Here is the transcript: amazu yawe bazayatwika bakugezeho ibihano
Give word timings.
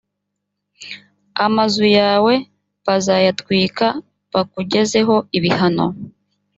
amazu 1.45 1.85
yawe 1.99 2.33
bazayatwika 2.85 3.87
bakugezeho 4.33 5.15
ibihano 5.37 5.85